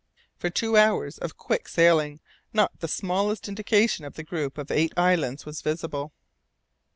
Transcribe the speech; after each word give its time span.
For 0.35 0.49
two 0.49 0.77
hours 0.77 1.19
of 1.19 1.29
very 1.33 1.37
quick 1.37 1.67
sailing 1.67 2.21
not 2.53 2.79
the 2.79 2.87
smallest 2.87 3.47
indication 3.47 4.03
of 4.03 4.15
the 4.15 4.23
group 4.23 4.57
of 4.57 4.71
eight 4.71 4.93
islands 4.97 5.45
was 5.45 5.61
visible. 5.61 6.11